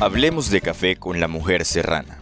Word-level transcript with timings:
Hablemos 0.00 0.48
de 0.50 0.60
café 0.60 0.94
con 0.94 1.18
la 1.18 1.26
mujer 1.26 1.64
serrana, 1.64 2.18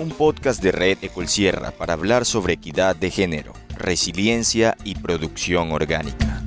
un 0.00 0.08
podcast 0.08 0.62
de 0.62 0.72
Red 0.72 0.96
Ecolsierra 1.02 1.72
para 1.72 1.92
hablar 1.92 2.24
sobre 2.24 2.54
equidad 2.54 2.96
de 2.96 3.10
género, 3.10 3.52
resiliencia 3.76 4.78
y 4.82 4.94
producción 4.94 5.70
orgánica. 5.70 6.42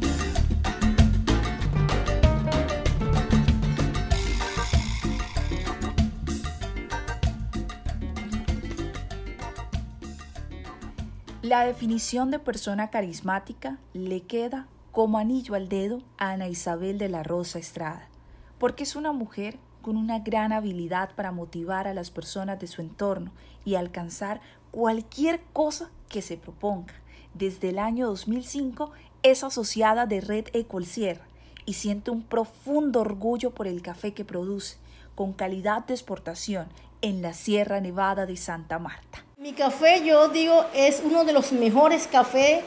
La 11.43 11.63
definición 11.63 12.32
de 12.32 12.39
persona 12.39 12.89
carismática 12.89 13.77
le 13.93 14.21
queda 14.21 14.66
como 14.91 15.19
anillo 15.19 15.54
al 15.54 15.69
dedo 15.69 16.02
a 16.18 16.32
Ana 16.32 16.47
Isabel 16.47 16.97
de 16.97 17.07
la 17.07 17.21
Rosa 17.21 17.60
Estrada, 17.60 18.10
porque 18.57 18.82
es 18.82 18.96
una 18.96 19.11
mujer 19.11 19.60
con 19.81 19.97
una 19.97 20.19
gran 20.19 20.53
habilidad 20.53 21.11
para 21.15 21.31
motivar 21.31 21.87
a 21.87 21.93
las 21.93 22.11
personas 22.11 22.59
de 22.59 22.67
su 22.67 22.81
entorno 22.81 23.31
y 23.65 23.75
alcanzar 23.75 24.41
cualquier 24.71 25.41
cosa 25.54 25.89
que 26.09 26.21
se 26.21 26.37
proponga. 26.37 26.93
Desde 27.33 27.69
el 27.69 27.79
año 27.79 28.07
2005 28.07 28.91
es 29.23 29.43
asociada 29.43 30.05
de 30.05 30.21
Red 30.21 30.47
Ecolsierra 30.54 31.25
y 31.65 31.73
siente 31.73 32.11
un 32.11 32.23
profundo 32.23 33.02
orgullo 33.02 33.52
por 33.52 33.67
el 33.67 33.81
café 33.81 34.13
que 34.13 34.25
produce, 34.25 34.77
con 35.16 35.33
calidad 35.33 35.85
de 35.85 35.93
exportación 35.93 36.67
en 37.02 37.21
la 37.21 37.33
Sierra 37.33 37.79
Nevada 37.79 38.25
de 38.25 38.38
Santa 38.38 38.79
Marta. 38.79 39.23
Mi 39.38 39.53
café, 39.53 40.05
yo 40.05 40.29
digo, 40.29 40.66
es 40.73 41.02
uno 41.03 41.25
de 41.25 41.33
los 41.33 41.52
mejores 41.52 42.07
cafés 42.07 42.63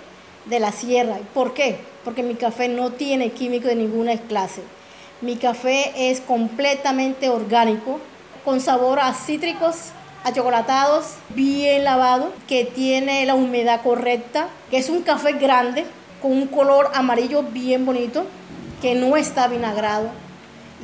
de 0.47 0.61
la 0.61 0.73
sierra. 0.73 1.19
¿Por 1.33 1.55
qué? 1.55 1.79
Porque 2.05 2.23
mi 2.23 2.35
café 2.35 2.69
no 2.69 2.91
tiene 2.93 3.31
químico 3.31 3.69
de 3.69 3.77
ninguna 3.77 4.17
clase. 4.19 4.63
Mi 5.25 5.37
café 5.37 6.11
es 6.11 6.21
completamente 6.21 7.31
orgánico, 7.31 7.99
con 8.45 8.61
sabor 8.61 9.01
a 9.01 9.15
cítricos, 9.15 9.93
a 10.23 10.35
chocolatados, 10.35 11.15
bien 11.31 11.83
lavado, 11.83 12.31
que 12.47 12.67
tiene 12.67 13.25
la 13.25 13.35
humedad 13.35 13.81
correcta, 13.83 14.49
que 14.71 14.77
es 14.77 14.91
un 14.91 15.01
café 15.01 15.33
grande, 15.33 15.87
con 16.21 16.33
un 16.33 16.47
color 16.47 16.91
amarillo 16.93 17.43
bien 17.43 17.87
bonito, 17.87 18.27
que 18.83 18.95
no 18.95 19.17
está 19.17 19.49
vinagrado. 19.49 20.11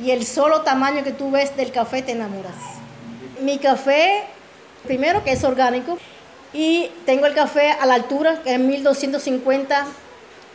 Y 0.03 0.09
el 0.09 0.25
solo 0.25 0.61
tamaño 0.61 1.03
que 1.03 1.11
tú 1.11 1.29
ves 1.29 1.55
del 1.55 1.71
café 1.71 2.01
te 2.01 2.13
enamoras. 2.13 2.55
Mi 3.41 3.59
café 3.59 4.23
Primero 4.83 5.23
que 5.23 5.33
es 5.33 5.43
orgánico 5.43 5.99
y 6.53 6.89
tengo 7.05 7.27
el 7.27 7.35
café 7.35 7.69
a 7.69 7.85
la 7.85 7.93
altura, 7.93 8.41
que 8.43 8.55
es 8.55 8.59
1250 8.59 9.85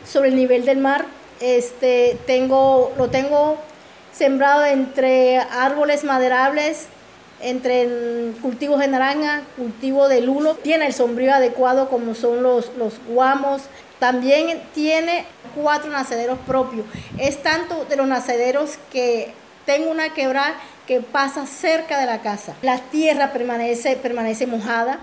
sobre 0.05 0.27
el 0.29 0.35
nivel 0.35 0.65
del 0.65 0.79
mar. 0.79 1.05
Este, 1.39 2.17
tengo, 2.25 2.91
lo 2.97 3.09
tengo 3.09 3.57
sembrado 4.17 4.65
entre 4.65 5.37
árboles 5.37 6.03
maderables, 6.03 6.87
entre 7.39 8.33
cultivos 8.41 8.79
de 8.79 8.87
naranja, 8.87 9.43
cultivo 9.55 10.07
de 10.07 10.21
lulo. 10.21 10.55
Tiene 10.55 10.87
el 10.87 10.93
sombrío 10.93 11.33
adecuado 11.33 11.89
como 11.89 12.15
son 12.15 12.41
los, 12.41 12.71
los 12.77 12.99
guamos. 13.07 13.63
También 13.99 14.61
tiene 14.73 15.25
cuatro 15.55 15.91
nacederos 15.91 16.39
propios. 16.39 16.85
Es 17.17 17.41
tanto 17.43 17.85
de 17.85 17.95
los 17.95 18.07
nacederos 18.07 18.77
que 18.91 19.33
tengo 19.65 19.91
una 19.91 20.13
quebrada 20.13 20.55
que 20.87 21.01
pasa 21.01 21.45
cerca 21.45 21.99
de 21.99 22.05
la 22.05 22.21
casa. 22.21 22.55
La 22.61 22.79
tierra 22.79 23.33
permanece, 23.33 23.97
permanece 23.97 24.47
mojada. 24.47 24.99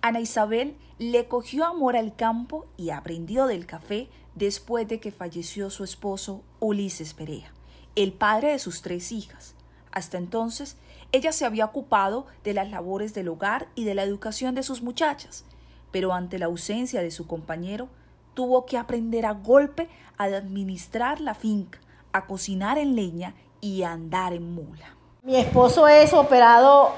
Ana 0.00 0.20
Isabel 0.20 0.74
le 0.98 1.26
cogió 1.26 1.66
amor 1.66 1.96
al 1.96 2.16
campo 2.16 2.66
y 2.76 2.90
aprendió 2.90 3.46
del 3.46 3.66
café 3.66 4.08
después 4.34 4.88
de 4.88 4.98
que 5.00 5.12
falleció 5.12 5.70
su 5.70 5.84
esposo 5.84 6.42
Ulises 6.60 7.14
Perea, 7.14 7.52
el 7.96 8.12
padre 8.12 8.52
de 8.52 8.58
sus 8.58 8.82
tres 8.82 9.10
hijas. 9.10 9.54
Hasta 9.90 10.18
entonces, 10.18 10.76
ella 11.12 11.32
se 11.32 11.44
había 11.44 11.64
ocupado 11.64 12.26
de 12.44 12.54
las 12.54 12.70
labores 12.70 13.14
del 13.14 13.28
hogar 13.28 13.68
y 13.74 13.84
de 13.84 13.94
la 13.94 14.02
educación 14.02 14.54
de 14.54 14.62
sus 14.62 14.82
muchachas, 14.82 15.44
pero 15.90 16.12
ante 16.12 16.38
la 16.38 16.46
ausencia 16.46 17.00
de 17.00 17.10
su 17.10 17.26
compañero, 17.26 17.88
tuvo 18.34 18.66
que 18.66 18.76
aprender 18.76 19.24
a 19.24 19.32
golpe 19.32 19.88
a 20.18 20.24
administrar 20.24 21.20
la 21.20 21.34
finca, 21.34 21.78
a 22.12 22.26
cocinar 22.26 22.76
en 22.76 22.94
leña 22.94 23.34
y 23.60 23.82
andar 23.82 24.34
en 24.34 24.54
mula. 24.54 24.94
Mi 25.22 25.36
esposo 25.36 25.88
es 25.88 26.12
operado 26.12 26.92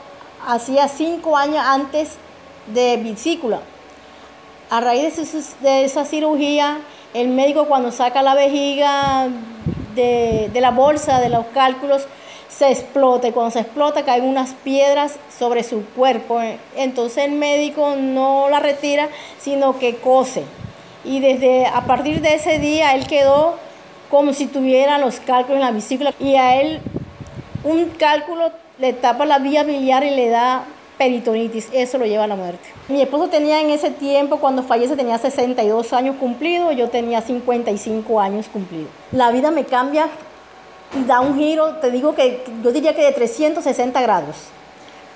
hacía 0.47 0.89
cinco 0.89 1.37
años 1.37 1.63
antes 1.65 2.17
de 2.75 2.97
vesícula. 2.97 3.61
A 4.71 4.81
raíz 4.81 5.17
de, 5.63 5.85
esa 5.85 6.05
cirugía, 6.05 6.79
el 7.15 7.29
médico 7.29 7.67
cuando 7.67 7.91
saca 7.91 8.23
la 8.23 8.35
vejiga 8.35 9.29
de, 10.03 10.61
la 10.61 10.71
bolsa, 10.71 11.21
de 11.21 11.29
los 11.29 11.47
cálculos, 11.47 12.07
se 12.49 12.71
explota 12.71 13.31
cuando 13.33 13.51
se 13.51 13.61
explota 13.61 14.05
caen 14.05 14.25
unas 14.25 14.55
piedras 14.65 15.17
sobre 15.37 15.63
su 15.63 15.85
cuerpo. 15.97 16.41
Entonces 16.77 17.25
el 17.25 17.33
médico 17.33 17.95
no 17.97 18.49
la 18.49 18.61
retira, 18.61 19.09
sino 19.39 19.79
que 19.79 19.97
cose. 19.97 20.45
Y 21.05 21.21
desde 21.21 21.67
a 21.67 21.83
partir 21.83 22.21
de 22.21 22.35
ese 22.35 22.59
día 22.59 22.95
él 22.95 23.07
quedó 23.07 23.57
como 24.11 24.33
si 24.33 24.47
tuviera 24.47 24.99
los 24.99 25.21
cálculos 25.21 25.61
en 25.61 25.67
la 25.67 25.71
vesícula 25.71 26.15
y 26.19 26.37
a 26.37 26.61
él 26.61 26.81
un 27.63 27.91
cálculo 27.91 28.51
le 28.79 28.93
tapa 28.93 29.27
la 29.27 29.39
vía 29.39 29.65
biliar 29.65 30.05
y 30.05 30.11
le 30.11 30.29
da 30.29 30.65
peritonitis, 30.99 31.69
eso 31.73 31.97
lo 31.97 32.05
lleva 32.05 32.25
a 32.25 32.27
la 32.27 32.37
muerte. 32.37 32.69
Mi 32.89 33.01
esposo 33.01 33.29
tenía 33.29 33.61
en 33.61 33.71
ese 33.71 33.91
tiempo, 33.91 34.39
cuando 34.39 34.63
fallece, 34.63 34.97
tenía 34.97 35.17
62 35.17 35.93
años 35.93 36.17
cumplidos, 36.17 36.75
yo 36.77 36.89
tenía 36.91 37.23
55 37.23 38.21
años 38.21 38.49
cumplidos. 38.53 38.91
La 39.13 39.31
vida 39.31 39.51
me 39.51 39.65
cambia 39.65 40.09
y 40.99 41.05
da 41.05 41.21
un 41.21 41.39
giro, 41.39 41.77
te 41.77 41.91
digo 41.91 42.15
que 42.15 42.45
yo 42.63 42.73
diría 42.73 42.95
que 42.95 43.03
de 43.03 43.13
360 43.13 44.03
grados. 44.03 44.37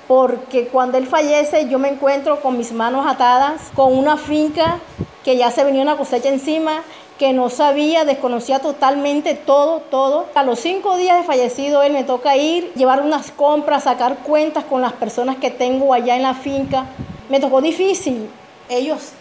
Porque 0.07 0.69
cuando 0.69 0.99
él 0.99 1.07
fallece, 1.07 1.69
yo 1.69 1.79
me 1.79 1.89
encuentro 1.89 2.41
con 2.41 2.57
mis 2.57 2.73
manos 2.73 3.07
atadas, 3.07 3.71
con 3.75 3.97
una 3.97 4.17
finca 4.17 4.79
que 5.25 5.37
ya 5.37 5.51
se 5.51 5.65
venía 5.65 5.83
una 5.83 5.97
cosecha 5.97 6.29
encima 6.29 6.83
que 7.19 7.33
no 7.33 7.51
sabía, 7.51 8.05
desconocía 8.05 8.59
totalmente 8.59 9.35
todo, 9.35 9.81
todo. 9.81 10.27
A 10.35 10.43
los 10.43 10.59
cinco 10.59 10.97
días 10.97 11.19
de 11.19 11.25
fallecido 11.25 11.83
él 11.83 11.93
me 11.93 12.05
toca 12.05 12.37
ir, 12.37 12.73
llevar 12.75 13.03
unas 13.03 13.31
compras, 13.31 13.85
sacar 13.85 14.19
cuentas 14.19 14.65
con 14.65 14.81
las 14.81 14.93
personas 14.93 15.37
que 15.37 15.51
tengo 15.51 15.95
allá 15.95 16.17
en 16.17 16.23
la 16.23 16.35
finca. 16.35 16.87
Me 17.29 17.41
tocó 17.41 17.61
difícil. 17.61 18.29
Ellos 18.69 19.13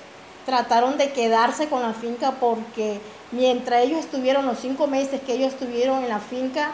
trataron 0.45 0.97
de 0.97 1.11
quedarse 1.11 1.67
con 1.67 1.81
la 1.81 1.93
finca 1.93 2.31
porque 2.39 2.99
mientras 3.31 3.83
ellos 3.83 3.99
estuvieron 3.99 4.45
los 4.45 4.59
cinco 4.59 4.87
meses 4.87 5.21
que 5.21 5.33
ellos 5.33 5.53
estuvieron 5.53 6.03
en 6.03 6.09
la 6.09 6.19
finca, 6.19 6.71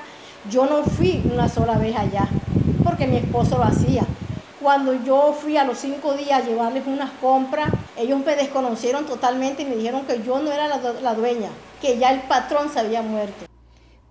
yo 0.49 0.65
no 0.65 0.83
fui 0.83 1.21
una 1.31 1.49
sola 1.49 1.77
vez 1.77 1.95
allá, 1.95 2.27
porque 2.83 3.07
mi 3.07 3.17
esposo 3.17 3.57
lo 3.57 3.65
hacía. 3.65 4.03
Cuando 4.61 4.93
yo 5.03 5.33
fui 5.33 5.55
a 5.55 5.63
los 5.63 5.77
cinco 5.77 6.15
días 6.15 6.41
a 6.41 6.45
llevarles 6.45 6.87
unas 6.87 7.11
compras, 7.21 7.69
ellos 7.95 8.25
me 8.25 8.35
desconocieron 8.35 9.05
totalmente 9.05 9.61
y 9.61 9.65
me 9.65 9.75
dijeron 9.75 10.05
que 10.05 10.23
yo 10.23 10.39
no 10.39 10.51
era 10.51 10.67
la, 10.67 11.13
dueña, 11.13 11.49
que 11.79 11.99
ya 11.99 12.11
el 12.11 12.21
patrón 12.21 12.69
se 12.71 12.79
había 12.79 13.03
muerto. 13.03 13.45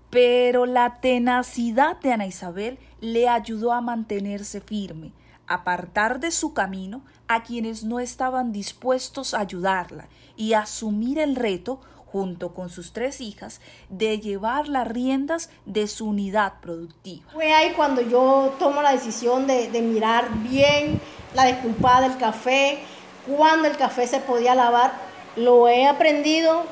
Pero 0.08 0.64
la 0.64 1.00
tenacidad 1.00 1.98
de 1.98 2.12
Ana 2.12 2.26
Isabel 2.26 2.78
le 3.00 3.28
ayudó 3.28 3.72
a 3.72 3.80
mantenerse 3.80 4.60
firme, 4.60 5.12
apartar 5.48 6.20
de 6.20 6.30
su 6.30 6.54
camino 6.54 7.02
a 7.26 7.42
quienes 7.42 7.82
no 7.82 7.98
estaban 7.98 8.52
dispuestos 8.52 9.34
a 9.34 9.40
ayudarla 9.40 10.08
y 10.36 10.52
asumir 10.52 11.18
el 11.18 11.34
reto 11.34 11.80
junto 12.16 12.54
con 12.54 12.70
sus 12.70 12.94
tres 12.94 13.20
hijas, 13.20 13.60
de 13.90 14.18
llevar 14.18 14.68
las 14.68 14.88
riendas 14.88 15.50
de 15.66 15.86
su 15.86 16.06
unidad 16.08 16.54
productiva. 16.62 17.26
Fue 17.30 17.52
ahí 17.52 17.74
cuando 17.76 18.00
yo 18.00 18.54
tomo 18.58 18.80
la 18.80 18.92
decisión 18.92 19.46
de, 19.46 19.68
mirar 19.82 20.30
bien 20.38 20.98
la 21.34 21.44
desculpada 21.44 22.08
del 22.08 22.16
café, 22.16 22.78
cuando 23.26 23.68
el 23.68 23.76
café 23.76 24.06
se 24.06 24.20
podía 24.20 24.54
lavar. 24.54 24.94
Lo 25.36 25.68
he 25.68 25.86
aprendido 25.86 26.62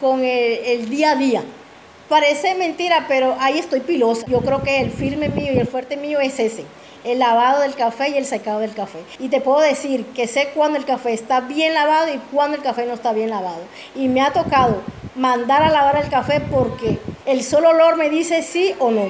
con 0.00 0.24
el, 0.24 0.88
día 0.88 1.10
a 1.10 1.16
día. 1.16 1.42
Parece 2.08 2.54
mentira, 2.54 3.04
pero 3.06 3.36
ahí 3.40 3.58
estoy 3.58 3.80
pilosa. 3.80 4.24
Yo 4.26 4.40
creo 4.40 4.62
que 4.62 4.80
el 4.80 4.90
firme 4.90 5.28
mío 5.28 5.52
y 5.52 5.58
el 5.58 5.66
fuerte 5.66 5.98
mío 5.98 6.18
es 6.18 6.38
ese 6.38 6.64
el 7.04 7.18
lavado 7.18 7.60
del 7.60 7.74
café 7.74 8.08
y 8.08 8.16
el 8.16 8.24
secado 8.24 8.60
del 8.60 8.74
café. 8.74 8.98
Y 9.18 9.28
te 9.28 9.40
puedo 9.40 9.60
decir 9.60 10.06
que 10.06 10.26
sé 10.26 10.48
cuándo 10.54 10.78
el 10.78 10.86
café 10.86 11.12
está 11.12 11.40
bien 11.40 11.74
lavado 11.74 12.12
y 12.12 12.18
cuándo 12.32 12.56
el 12.56 12.62
café 12.62 12.86
no 12.86 12.94
está 12.94 13.12
bien 13.12 13.30
lavado. 13.30 13.60
Y 13.94 14.08
me 14.08 14.22
ha 14.22 14.32
tocado 14.32 14.82
mandar 15.14 15.62
a 15.62 15.70
lavar 15.70 15.96
el 15.96 16.08
café 16.08 16.40
porque 16.40 16.98
el 17.26 17.44
solo 17.44 17.70
olor 17.70 17.96
me 17.96 18.08
dice 18.08 18.42
sí 18.42 18.74
o 18.78 18.90
no. 18.90 19.08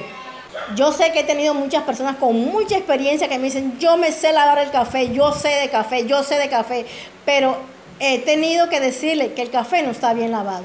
Yo 0.75 0.91
sé 0.91 1.11
que 1.11 1.21
he 1.21 1.23
tenido 1.23 1.53
muchas 1.53 1.83
personas 1.83 2.17
con 2.17 2.37
mucha 2.37 2.77
experiencia 2.77 3.27
que 3.27 3.37
me 3.37 3.45
dicen, 3.45 3.77
yo 3.79 3.97
me 3.97 4.11
sé 4.11 4.33
lavar 4.33 4.59
el 4.59 4.71
café, 4.71 5.11
yo 5.11 5.31
sé 5.31 5.49
de 5.49 5.69
café, 5.69 6.05
yo 6.05 6.23
sé 6.23 6.35
de 6.35 6.49
café, 6.49 6.85
pero 7.25 7.57
he 7.99 8.19
tenido 8.19 8.69
que 8.69 8.79
decirle 8.79 9.33
que 9.33 9.41
el 9.41 9.49
café 9.49 9.83
no 9.83 9.91
está 9.91 10.13
bien 10.13 10.31
lavado, 10.31 10.63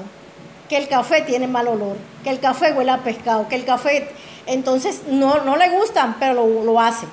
que 0.69 0.77
el 0.77 0.87
café 0.87 1.21
tiene 1.21 1.47
mal 1.47 1.67
olor, 1.67 1.97
que 2.23 2.29
el 2.29 2.39
café 2.39 2.71
huele 2.71 2.91
a 2.91 2.99
pescado, 2.99 3.47
que 3.49 3.55
el 3.55 3.65
café, 3.65 4.09
entonces 4.47 5.01
no, 5.07 5.43
no 5.43 5.57
le 5.57 5.69
gustan, 5.69 6.15
pero 6.19 6.33
lo, 6.33 6.63
lo 6.63 6.79
hacen 6.79 7.09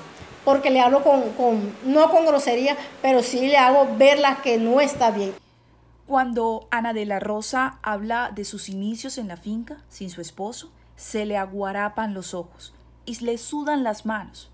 porque 0.49 0.71
le 0.71 0.81
hablo 0.81 1.03
con, 1.03 1.75
no 1.85 2.09
con 2.09 2.25
grosería, 2.25 2.75
pero 3.03 3.21
sí 3.21 3.45
le 3.49 3.57
hago 3.57 3.87
verla 3.97 4.41
que 4.41 4.57
no 4.57 4.81
está 4.81 5.11
bien. 5.11 5.35
Cuando 6.07 6.67
Ana 6.71 6.91
de 6.91 7.05
la 7.05 7.19
Rosa 7.19 7.77
habla 7.83 8.31
de 8.33 8.45
sus 8.45 8.67
inicios 8.67 9.19
en 9.19 9.27
la 9.27 9.37
finca 9.37 9.77
sin 9.89 10.09
su 10.09 10.21
esposo, 10.21 10.71
se 10.95 11.27
le 11.27 11.37
aguarapan 11.37 12.15
los 12.15 12.33
ojos 12.33 12.73
y 13.05 13.23
le 13.23 13.37
sudan 13.37 13.83
las 13.83 14.07
manos. 14.07 14.49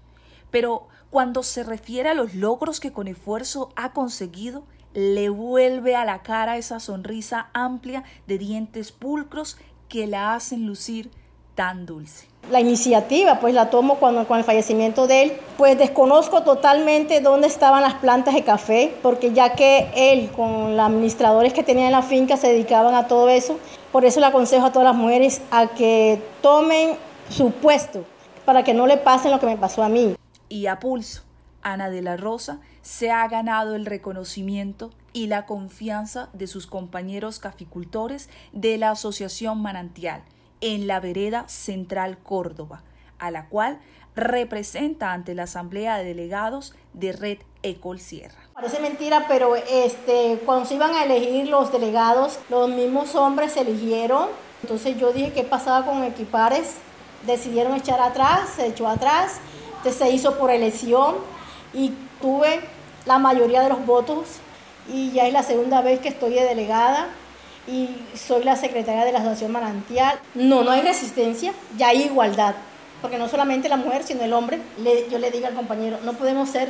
pero 0.52 0.90
cuando 1.12 1.44
se 1.44 1.64
refiere 1.64 2.10
a 2.10 2.14
los 2.14 2.36
logros 2.36 2.82
que 2.82 2.92
con 2.92 3.08
esfuerzo 3.08 3.72
ha 3.78 3.94
conseguido, 3.94 4.66
le 4.94 5.30
vuelve 5.30 5.96
a 5.96 6.04
la 6.04 6.24
cara 6.24 6.58
esa 6.58 6.82
sonrisa 6.82 7.48
amplia 7.54 8.04
de 8.28 8.38
dientes 8.38 8.92
pulcros 8.92 9.58
que 9.88 10.08
la 10.08 10.34
hacen 10.34 10.68
lucir 10.68 11.10
tan 11.56 11.86
dulce. 11.86 12.28
La 12.52 12.60
iniciativa 12.60 13.40
pues 13.40 13.56
la 13.56 13.72
tomo 13.72 13.96
cuando, 13.96 14.28
con 14.28 14.38
el 14.38 14.44
fallecimiento 14.44 15.08
de 15.08 15.24
él, 15.24 15.34
pues 15.58 15.78
desconozco 15.78 16.44
totalmente 16.44 17.20
dónde 17.22 17.48
estaban 17.48 17.82
las 17.82 17.96
plantas 17.96 18.36
de 18.36 18.44
café, 18.44 18.96
porque 19.02 19.34
ya 19.34 19.54
que 19.54 19.90
él 19.96 20.30
con 20.30 20.78
los 20.78 20.86
administradores 20.86 21.54
que 21.54 21.64
tenía 21.64 21.88
en 21.88 21.92
la 21.92 22.04
finca 22.04 22.38
se 22.38 22.50
dedicaban 22.50 22.94
a 22.94 23.08
todo 23.08 23.30
eso, 23.30 23.58
por 23.92 24.06
eso 24.06 24.20
le 24.20 24.28
aconsejo 24.28 24.68
a 24.68 24.72
todas 24.72 24.86
las 24.86 24.96
mujeres 24.96 25.42
a 25.50 25.68
que 25.68 26.22
tomen 26.42 26.98
su 27.30 27.50
puesto 27.52 28.06
para 28.46 28.64
que 28.64 28.76
no 28.76 28.86
le 28.86 28.98
pasen 28.98 29.32
lo 29.32 29.40
que 29.40 29.48
me 29.48 29.58
pasó 29.58 29.82
a 29.82 29.90
mí. 29.90 30.16
Y 30.48 30.68
a 30.68 30.80
pulso, 30.80 31.24
Ana 31.64 31.90
de 31.90 32.04
la 32.04 32.16
Rosa 32.16 32.60
se 32.84 33.10
ha 33.10 33.28
ganado 33.28 33.74
el 33.74 33.88
reconocimiento 33.88 34.92
y 35.14 35.26
la 35.26 35.48
confianza 35.48 36.30
de 36.34 36.46
sus 36.46 36.68
compañeros 36.68 37.40
caficultores 37.40 38.30
de 38.52 38.78
la 38.78 38.92
Asociación 38.92 39.64
Manantial 39.64 40.22
en 40.62 40.88
la 40.88 41.00
vereda 41.00 41.48
Central 41.48 42.18
Córdoba, 42.18 42.84
a 43.20 43.32
la 43.32 43.48
cual 43.48 43.80
representa 44.16 45.12
ante 45.12 45.36
la 45.36 45.44
Asamblea 45.44 45.98
de 45.98 46.06
Delegados 46.06 46.74
de 46.94 47.12
Red 47.12 47.40
Ecol 47.64 48.00
Sierra. 48.00 48.36
Parece 48.54 48.80
mentira, 48.80 49.26
pero 49.28 49.56
este, 49.56 50.40
cuando 50.46 50.66
se 50.66 50.76
iban 50.76 50.96
a 50.96 51.04
elegir 51.04 51.50
los 51.50 51.72
delegados, 51.72 52.40
los 52.50 52.70
mismos 52.70 53.16
hombres 53.16 53.52
se 53.52 53.62
eligieron. 53.62 54.30
Entonces 54.64 54.98
yo 54.98 55.12
dije, 55.12 55.34
¿qué 55.34 55.44
pasaba 55.44 55.86
con 55.86 56.04
Equipares? 56.04 56.76
Decidieron 57.26 57.76
echar 57.76 58.00
atrás, 58.00 58.50
se 58.56 58.68
echó 58.68 58.88
atrás, 58.88 59.40
entonces 59.78 59.96
se 59.96 60.10
hizo 60.12 60.38
por 60.38 60.52
elección 60.52 61.16
y 61.74 61.92
tuve 62.22 62.62
la 63.06 63.18
mayoría 63.20 63.62
de 63.62 63.70
los 63.70 63.86
votos 63.86 64.38
y 64.88 65.12
ya 65.12 65.28
es 65.28 65.34
la 65.34 65.44
segunda 65.44 65.82
vez 65.82 66.00
que 66.00 66.10
estoy 66.10 66.34
de 66.34 66.44
delegada 66.44 67.10
y 67.68 67.90
soy 68.16 68.44
la 68.44 68.56
secretaria 68.56 69.06
de 69.06 69.12
la 69.12 69.20
Asociación 69.20 69.52
Manantial. 69.52 70.20
No, 70.34 70.64
no 70.64 70.72
hay 70.72 70.82
resistencia, 70.82 71.54
ya 71.78 71.90
hay 71.90 72.04
igualdad, 72.04 72.56
porque 73.02 73.18
no 73.18 73.28
solamente 73.28 73.70
la 73.70 73.78
mujer, 73.78 74.04
sino 74.04 74.24
el 74.24 74.34
hombre. 74.34 74.60
yo 75.10 75.20
le 75.20 75.32
digo 75.32 75.48
al 75.48 75.54
compañero, 75.54 76.00
no 76.04 76.14
podemos 76.14 76.50
ser 76.50 76.70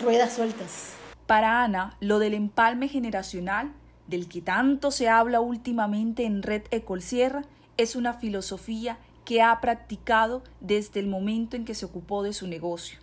ruedas 0.00 0.32
sueltas. 0.34 0.92
Para 1.26 1.62
Ana, 1.62 1.96
lo 2.00 2.18
del 2.18 2.34
empalme 2.34 2.88
generacional, 2.88 3.72
del 4.06 4.28
que 4.28 4.42
tanto 4.42 4.90
se 4.90 5.08
habla 5.08 5.40
últimamente 5.40 6.24
en 6.24 6.42
Red 6.42 6.64
Ecolsierra, 6.70 7.42
es 7.76 7.96
una 7.96 8.14
filosofía 8.14 8.98
que 9.24 9.40
ha 9.40 9.58
practicado 9.60 10.42
desde 10.60 11.00
el 11.00 11.06
momento 11.06 11.56
en 11.56 11.64
que 11.64 11.74
se 11.74 11.86
ocupó 11.86 12.22
de 12.22 12.34
su 12.34 12.46
negocio 12.46 12.98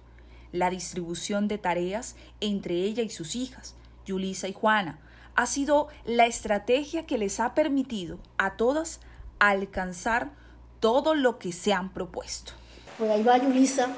la 0.51 0.69
distribución 0.69 1.47
de 1.47 1.57
tareas 1.57 2.15
entre 2.39 2.75
ella 2.75 3.03
y 3.03 3.09
sus 3.09 3.35
hijas, 3.35 3.75
Yulisa 4.05 4.47
y 4.47 4.53
Juana, 4.53 4.99
ha 5.35 5.45
sido 5.45 5.87
la 6.05 6.25
estrategia 6.25 7.05
que 7.05 7.17
les 7.17 7.39
ha 7.39 7.53
permitido 7.53 8.17
a 8.37 8.57
todas 8.57 8.99
alcanzar 9.39 10.31
todo 10.79 11.15
lo 11.15 11.39
que 11.39 11.51
se 11.51 11.73
han 11.73 11.89
propuesto. 11.89 12.53
Pues 12.97 13.09
ahí 13.09 13.23
va 13.23 13.37
Yulisa, 13.37 13.89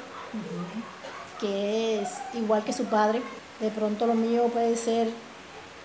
que 1.39 2.01
es 2.01 2.09
igual 2.33 2.63
que 2.63 2.73
su 2.73 2.85
padre. 2.85 3.21
De 3.59 3.69
pronto 3.69 4.05
lo 4.07 4.13
mío 4.13 4.47
puede 4.47 4.75
ser 4.75 5.09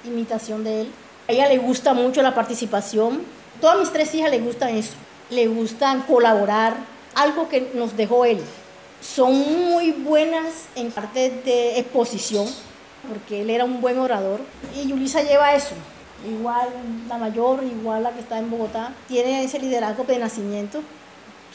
imitación 0.04 0.64
de 0.64 0.82
él. 0.82 0.92
A 1.28 1.32
ella 1.32 1.48
le 1.48 1.58
gusta 1.58 1.94
mucho 1.94 2.22
la 2.22 2.34
participación. 2.34 3.22
Todas 3.60 3.78
mis 3.78 3.92
tres 3.92 4.14
hijas 4.14 4.30
le 4.30 4.40
gustan 4.40 4.70
eso. 4.70 4.94
Le 5.30 5.46
gustan 5.48 6.02
colaborar, 6.02 6.76
algo 7.14 7.48
que 7.48 7.72
nos 7.74 7.96
dejó 7.96 8.24
él 8.24 8.40
son 9.00 9.32
muy 9.70 9.92
buenas 9.92 10.66
en 10.74 10.90
parte 10.90 11.30
de 11.44 11.78
exposición, 11.78 12.46
porque 13.08 13.43
él 13.43 13.50
era 13.50 13.64
un 13.64 13.81
buen 13.81 13.99
orador. 13.99 14.40
Y 14.76 14.88
Yulisa 14.88 15.22
lleva 15.22 15.55
eso. 15.55 15.75
Igual 16.28 16.69
la 17.08 17.16
mayor, 17.19 17.62
igual 17.64 18.02
la 18.02 18.10
que 18.10 18.20
está 18.20 18.38
en 18.38 18.50
Bogotá, 18.50 18.93
tiene 19.06 19.44
ese 19.44 19.58
liderazgo 19.58 20.05
de 20.05 20.19
nacimiento. 20.19 20.81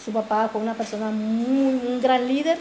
Su 0.03 0.11
papá 0.11 0.49
fue 0.51 0.61
una 0.61 0.73
persona 0.73 1.11
muy, 1.11 1.79
un 1.85 2.01
gran 2.01 2.27
líder. 2.27 2.57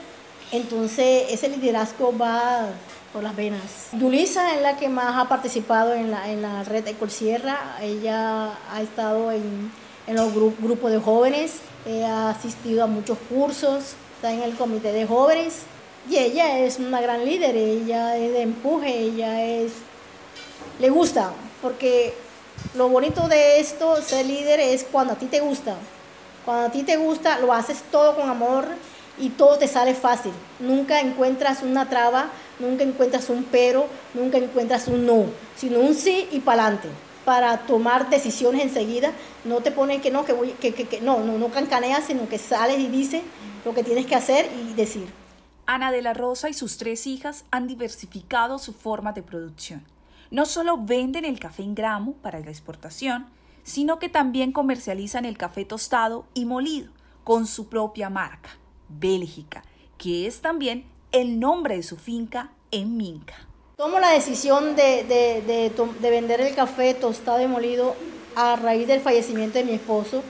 Entonces 0.50 1.26
ese 1.30 1.48
liderazgo 1.48 2.16
va 2.16 2.66
por 3.12 3.22
las 3.22 3.34
venas. 3.36 3.88
Yulisa 3.92 4.54
es 4.54 4.62
la 4.62 4.76
que 4.76 4.88
más 4.88 5.16
ha 5.16 5.28
participado 5.28 5.94
en 5.94 6.10
la, 6.10 6.30
en 6.30 6.42
la 6.42 6.64
red 6.64 6.84
Sierra. 7.08 7.76
Ella 7.80 8.50
ha 8.70 8.82
estado 8.82 9.32
en, 9.32 9.70
en 10.06 10.16
los 10.16 10.32
grupos 10.32 10.90
de 10.90 10.98
jóvenes, 10.98 11.60
ha 12.06 12.30
asistido 12.30 12.84
a 12.84 12.86
muchos 12.86 13.18
cursos, 13.28 13.94
está 14.16 14.32
en 14.32 14.42
el 14.42 14.54
comité 14.54 14.92
de 14.92 15.06
jóvenes 15.06 15.62
y 16.08 16.16
ella 16.16 16.58
es 16.58 16.78
una 16.78 17.00
gran 17.00 17.24
líder, 17.24 17.56
ella 17.56 18.16
es 18.16 18.32
de 18.32 18.42
empuje, 18.42 18.98
ella 18.98 19.42
es... 19.44 19.72
le 20.80 20.90
gusta, 20.90 21.32
porque 21.60 22.14
lo 22.74 22.88
bonito 22.88 23.28
de 23.28 23.60
esto, 23.60 24.00
ser 24.02 24.26
líder, 24.26 24.60
es 24.60 24.84
cuando 24.84 25.14
a 25.14 25.16
ti 25.16 25.26
te 25.26 25.40
gusta. 25.40 25.76
Cuando 26.44 26.66
a 26.66 26.70
ti 26.70 26.82
te 26.82 26.96
gusta, 26.96 27.38
lo 27.38 27.52
haces 27.52 27.82
todo 27.90 28.16
con 28.16 28.28
amor 28.28 28.66
y 29.18 29.30
todo 29.30 29.58
te 29.58 29.68
sale 29.68 29.94
fácil. 29.94 30.32
Nunca 30.58 31.00
encuentras 31.00 31.62
una 31.62 31.88
traba, 31.88 32.30
nunca 32.58 32.82
encuentras 32.82 33.30
un 33.30 33.44
pero, 33.44 33.86
nunca 34.14 34.38
encuentras 34.38 34.88
un 34.88 35.06
no, 35.06 35.26
sino 35.56 35.78
un 35.78 35.94
sí 35.94 36.28
y 36.32 36.40
para 36.40 36.64
adelante 36.64 36.88
para 37.24 37.58
tomar 37.58 38.10
decisiones 38.10 38.62
enseguida. 38.62 39.12
No 39.44 39.60
te 39.60 39.70
ponen 39.70 40.00
que 40.00 40.10
no, 40.10 40.24
que, 40.24 40.32
voy, 40.32 40.50
que, 40.60 40.74
que, 40.74 40.86
que 40.86 41.00
no, 41.00 41.20
no, 41.20 41.38
no 41.38 41.48
cancaneas, 41.48 42.04
sino 42.06 42.28
que 42.28 42.38
sales 42.38 42.78
y 42.80 42.88
dices 42.88 43.22
lo 43.64 43.74
que 43.74 43.84
tienes 43.84 44.06
que 44.06 44.14
hacer 44.14 44.48
y 44.60 44.74
decir. 44.74 45.21
Ana 45.74 45.90
de 45.90 46.02
la 46.02 46.12
Rosa 46.12 46.50
y 46.50 46.52
sus 46.52 46.76
tres 46.76 47.06
hijas 47.06 47.46
han 47.50 47.66
diversificado 47.66 48.58
su 48.58 48.74
forma 48.74 49.12
de 49.12 49.22
producción. 49.22 49.82
No 50.30 50.44
solo 50.44 50.76
venden 50.76 51.24
el 51.24 51.40
café 51.40 51.62
en 51.62 51.74
gramo 51.74 52.12
para 52.20 52.40
la 52.40 52.50
exportación, 52.50 53.24
sino 53.62 53.98
que 53.98 54.10
también 54.10 54.52
comercializan 54.52 55.24
el 55.24 55.38
café 55.38 55.64
tostado 55.64 56.26
y 56.34 56.44
molido 56.44 56.92
con 57.24 57.46
su 57.46 57.68
propia 57.68 58.10
marca, 58.10 58.50
Bélgica, 58.90 59.62
que 59.96 60.26
es 60.26 60.42
también 60.42 60.84
el 61.10 61.40
nombre 61.40 61.76
de 61.76 61.82
su 61.82 61.96
finca 61.96 62.52
en 62.70 62.98
Minca. 62.98 63.36
Tomo 63.76 63.98
la 63.98 64.10
decisión 64.10 64.76
de, 64.76 65.04
de, 65.04 66.10
vender 66.10 66.42
el 66.42 66.54
café 66.54 66.92
tostado 66.92 67.42
y 67.42 67.46
molido 67.46 67.96
a 68.36 68.56
raíz 68.56 68.86
del 68.86 69.00
fallecimiento 69.00 69.58
de 69.58 69.64
mi 69.64 69.72
esposo. 69.72 70.22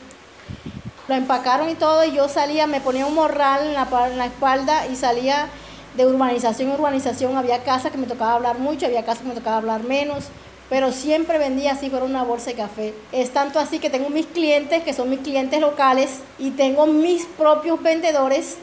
Lo 1.08 1.16
empacaron 1.16 1.68
y 1.68 1.74
todo 1.74 2.04
y 2.04 2.12
yo 2.12 2.28
salía, 2.28 2.66
me 2.66 2.80
ponía 2.80 3.06
un 3.06 3.14
morral 3.14 3.66
en 3.66 3.74
la, 3.74 4.26
espalda 4.26 4.86
y 4.86 4.94
salía 4.94 5.48
de 5.96 6.06
urbanización 6.06 6.68
en 6.68 6.76
urbanización. 6.76 7.36
Había 7.36 7.64
casas 7.64 7.90
que 7.90 7.98
me 7.98 8.06
tocaba 8.06 8.34
hablar 8.34 8.58
mucho, 8.58 8.86
había 8.86 9.04
casas 9.04 9.22
que 9.22 9.28
me 9.28 9.34
tocaba 9.34 9.56
hablar 9.56 9.82
menos, 9.82 10.26
pero 10.70 10.92
siempre 10.92 11.38
vendía 11.38 11.72
así 11.72 11.90
por 11.90 12.04
una 12.04 12.22
bolsa 12.22 12.50
de 12.50 12.56
café. 12.56 12.94
Es 13.10 13.32
tanto 13.32 13.58
así 13.58 13.80
que 13.80 13.90
tengo 13.90 14.10
mis 14.10 14.26
clientes, 14.26 14.84
que 14.84 14.92
son 14.92 15.10
mis 15.10 15.20
clientes 15.20 15.60
locales, 15.60 16.20
y 16.38 16.50
tengo 16.52 16.86
mis 16.86 17.26
propios 17.26 17.82
vendedores 17.82 18.58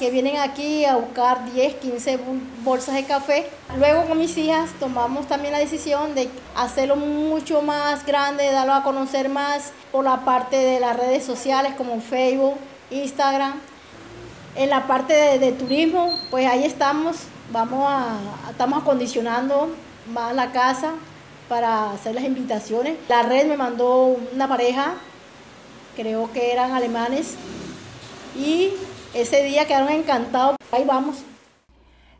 que 0.00 0.10
vienen 0.10 0.38
aquí 0.38 0.86
a 0.86 0.96
buscar 0.96 1.52
10, 1.52 1.74
15 1.74 2.18
bolsas 2.64 2.94
de 2.94 3.04
café. 3.04 3.46
Luego 3.76 4.06
con 4.06 4.18
mis 4.18 4.36
hijas 4.38 4.70
tomamos 4.80 5.28
también 5.28 5.52
la 5.52 5.58
decisión 5.58 6.14
de 6.14 6.30
hacerlo 6.56 6.96
mucho 6.96 7.60
más 7.60 8.06
grande, 8.06 8.50
darlo 8.50 8.72
a 8.72 8.82
conocer 8.82 9.28
más 9.28 9.72
por 9.92 10.02
la 10.04 10.24
parte 10.24 10.56
de 10.56 10.80
las 10.80 10.96
redes 10.96 11.22
sociales 11.22 11.74
como 11.76 12.00
Facebook, 12.00 12.54
Instagram. 12.90 13.60
En 14.56 14.70
la 14.70 14.86
parte 14.86 15.38
de, 15.38 15.52
turismo, 15.52 16.18
pues 16.30 16.46
ahí 16.46 16.64
estamos, 16.64 17.18
vamos 17.52 17.84
a, 17.86 18.16
estamos 18.50 18.80
acondicionando 18.80 19.68
más 20.14 20.34
la 20.34 20.50
casa 20.50 20.94
para 21.46 21.92
hacer 21.92 22.14
las 22.14 22.24
invitaciones. 22.24 22.96
La 23.06 23.22
red 23.22 23.46
me 23.46 23.58
mandó 23.58 24.16
una 24.32 24.48
pareja, 24.48 24.94
creo 25.94 26.32
que 26.32 26.52
eran 26.52 26.72
alemanes, 26.72 27.34
y 28.34 28.72
ese 29.14 29.42
día 29.42 29.66
quedaron 29.66 29.90
encantados. 29.90 30.56
Ahí 30.72 30.84
vamos. 30.84 31.24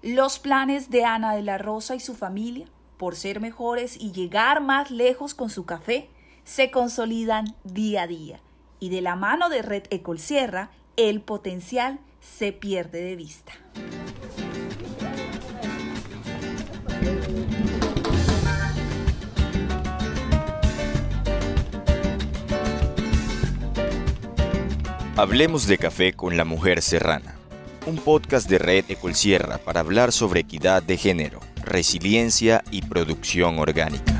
Los 0.02 0.38
planes 0.38 0.90
de 0.90 1.04
Ana 1.04 1.35
de 1.35 1.42
la 1.42 1.59
Rosa 1.59 1.94
y 1.94 2.00
su 2.00 2.14
familia, 2.14 2.66
por 2.97 3.16
ser 3.16 3.40
mejores 3.40 3.97
y 4.00 4.12
llegar 4.12 4.61
más 4.61 4.90
lejos 4.90 5.35
con 5.35 5.50
su 5.50 5.64
café, 5.66 6.09
se 6.44 6.70
consolidan 6.70 7.54
día 7.64 8.02
a 8.02 8.06
día. 8.06 8.40
Y 8.78 8.88
de 8.88 9.02
la 9.02 9.14
mano 9.14 9.49
de 9.50 9.62
Red 9.62 9.85
Ecolsierra, 9.90 10.70
el 10.97 11.20
potencial 11.20 12.00
se 12.20 12.52
pierde 12.52 13.02
de 13.02 13.16
vista. 13.16 13.52
Hablemos 25.21 25.67
de 25.67 25.77
café 25.77 26.15
con 26.15 26.39
la 26.39 26.47
mujer 26.47 26.81
serrana, 26.81 27.35
un 27.85 27.97
podcast 27.97 28.49
de 28.49 28.57
Red 28.57 28.87
Ecolsierra 28.89 29.59
para 29.59 29.81
hablar 29.81 30.12
sobre 30.12 30.41
equidad 30.41 30.83
de 30.83 30.97
género, 30.97 31.41
resiliencia 31.62 32.65
y 32.71 32.81
producción 32.81 33.59
orgánica. 33.59 34.20